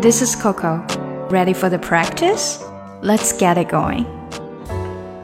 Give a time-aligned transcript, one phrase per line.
[0.00, 0.84] This is Coco.
[1.30, 2.62] Ready for the practice?
[3.02, 4.04] Let's get it going.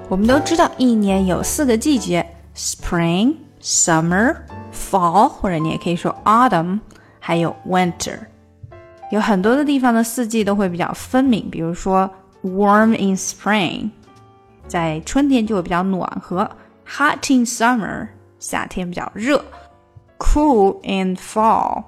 [0.09, 6.81] 我们都知道一年有四个季节：spring、summer、fall，或者你也可以说 autumn，
[7.19, 8.19] 还有 winter。
[9.11, 12.11] 有很多的地方的四季都会比较分明，比如说
[12.43, 13.91] warm in spring，
[14.67, 16.45] 在春天就会比较暖和；
[16.87, 18.09] hot in summer，
[18.39, 19.39] 夏天比较热；
[20.19, 21.85] cool in fall，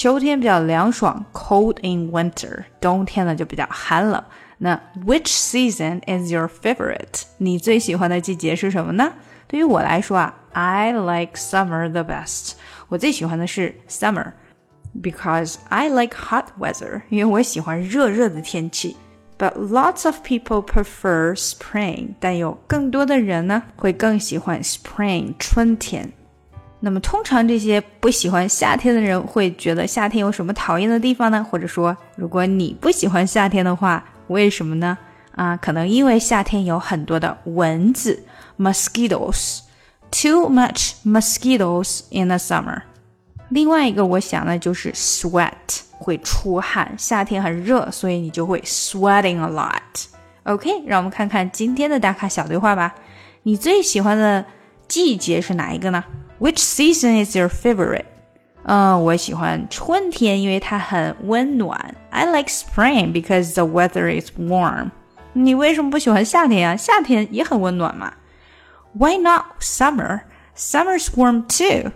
[0.00, 4.22] 秋天比较凉爽；cold in winter，冬天呢就比较寒冷。
[4.58, 7.24] 那 Which season is your favorite？
[7.38, 9.14] 你最喜欢的季节是什么呢？
[9.48, 12.52] 对于我来说啊，I like summer the best。
[12.86, 14.34] 我最喜欢的是 summer。
[15.02, 18.96] Because I like hot weather，因为我喜欢热热的天气。
[19.36, 26.12] But lots of people prefer spring，但有更多的人呢会更喜欢 spring 春天。
[26.80, 31.44] 那么通常这些不喜欢夏天的人会觉得夏天有什么讨厌的地方呢？
[31.50, 34.96] 或者说，如果你不喜欢夏天的话，为什么呢？
[35.34, 38.24] 啊，可能因为夏天有很多的蚊子
[38.58, 42.82] ，mosquitoes，too much mosquitoes in the summer。
[43.48, 45.52] 另外一个我想呢就是 sweat，
[45.98, 50.06] 会出汗，夏天很热，所以你就会 sweating a lot。
[50.44, 52.94] OK，让我们看看今天的打卡小对话吧。
[53.42, 54.44] 你最喜欢的
[54.86, 56.04] 季节是哪一个呢
[56.39, 58.05] ？Which season is your favorite？
[58.65, 61.95] 嗯，我喜欢春天，因为它很温暖。
[62.09, 64.91] I like spring because the weather is warm。
[65.33, 66.77] 你为什么不喜欢夏天啊？
[66.77, 68.13] 夏天也很温暖嘛。
[68.93, 70.21] Why not summer?
[70.55, 71.91] Summer's warm too.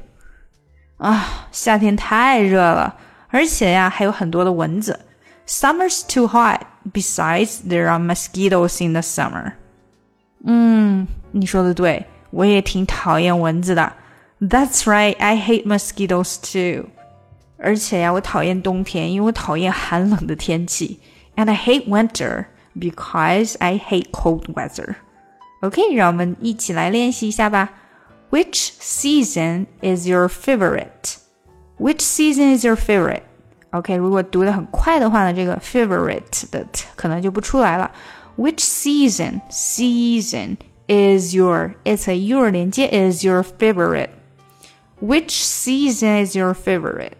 [0.97, 2.95] 啊，夏天太热了，
[3.29, 4.99] 而且呀还有很多的蚊子。
[5.47, 6.61] Summer's too hot.
[6.91, 9.53] Besides, there are mosquitoes in the summer.
[10.45, 13.93] 嗯，你说的对，我也挺讨厌蚊子的。
[14.41, 16.89] that's right, I hate mosquitoes too.
[17.57, 20.99] 而且呀，我讨厌冬天，因为我讨厌寒冷的天气。
[21.35, 24.95] And I hate winter because I hate cold weather.
[25.61, 27.73] OK，让我们一起来练习一下吧。
[28.29, 31.17] Which season is your favorite?
[31.79, 33.21] Which season is your favorite?
[33.71, 36.65] OK，如果读的很快的话呢，这个 favorite 的
[36.95, 37.91] 可能就不出来了。
[38.37, 39.41] Which season?
[39.49, 41.73] Season is your.
[41.83, 44.09] It's a your 连接 is your favorite.
[45.01, 47.13] Which season is your favorite?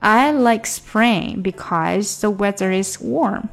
[0.00, 3.44] I like spring because the weather is warm.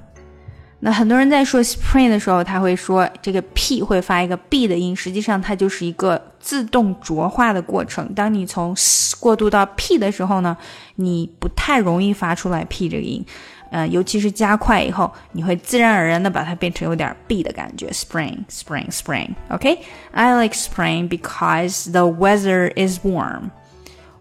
[0.79, 8.13] 那很多人在说 spring 的时候，他会说这个 p 会发一个 b 的音，实际上它就是一个 自动浊化的过程。
[8.13, 10.55] 当你从 s 过渡到 p 的时候呢，
[10.95, 13.25] 你不太容易发出来 p 这个音。
[13.69, 23.49] 呃，尤其是加快以后，你会自然而然的把它变成有点 b 的感觉，spring spring spring。OK，I like spring because the weather is warm.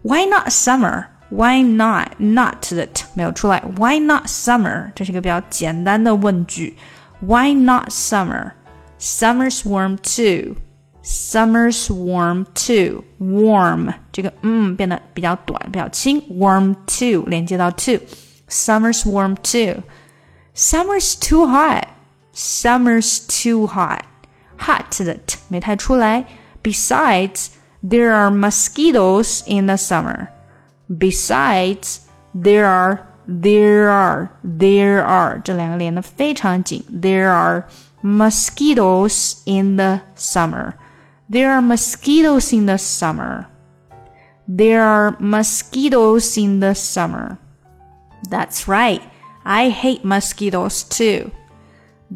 [0.01, 1.05] Why not summer?
[1.29, 3.63] Why not not 的 t 没有出来？
[3.77, 4.91] Why not summer？
[4.93, 6.75] 这是一个比较简单的问句。
[7.21, 8.51] Why not summer?
[8.99, 10.55] Summer's warm too.
[11.01, 13.03] Summer's warm too.
[13.19, 16.21] Warm 这个嗯变得比较短，比较轻。
[16.29, 19.83] Warm too 连接到 to。Summer's warm too.
[20.55, 21.87] Summer's too hot.
[22.33, 24.03] Summer's too hot.
[24.57, 26.25] Hot 的 t 没太出来。
[26.63, 27.49] Besides,
[27.81, 30.27] there are mosquitoes in the summer.
[30.89, 31.99] Besides,
[32.33, 36.83] there are there are there are 这两个连的非常紧。
[36.89, 37.65] There are
[38.01, 40.73] mosquitoes in the summer.
[41.29, 43.47] There are mosquitoes in the summer.
[44.47, 47.37] There are mosquitoes in the summer.
[48.29, 49.01] That's right.
[49.43, 51.31] I hate mosquitoes too.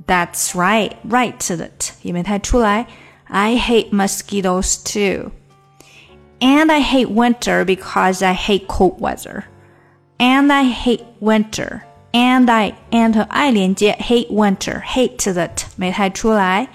[0.07, 0.95] That's right.
[1.03, 2.87] Right 的 t 也没太出来。
[3.25, 5.31] I hate mosquitoes too.
[6.39, 9.43] And I hate winter because I hate cold weather.
[10.17, 11.81] And I hate winter.
[12.13, 16.67] And I and 和 I 连接 hate winter hate 的 t 没太出来。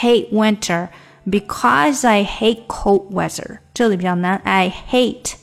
[0.00, 0.88] Hate winter
[1.28, 3.58] because I hate cold weather.
[3.74, 4.40] 这里比较难。
[4.44, 5.34] I hate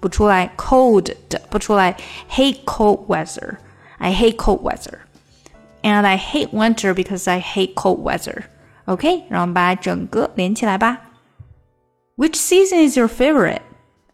[0.00, 1.96] 不出来，cold 的不出来，
[2.30, 8.44] hate cold weather。I hate cold weather。And I hate winter because I hate cold weather.
[8.86, 10.98] OK，让我们把整个连起来吧。
[12.16, 13.62] Which season is your favorite?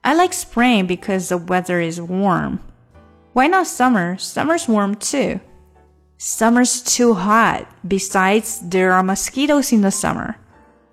[0.02, 2.58] I like spring because the weather is warm.
[3.32, 4.18] Why not summer?
[4.18, 5.40] Summer's warm too.
[6.18, 7.66] Summer's too hot.
[7.86, 10.36] Besides, there are mosquitoes in the summer.